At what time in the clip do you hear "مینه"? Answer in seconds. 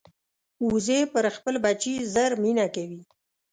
2.43-2.67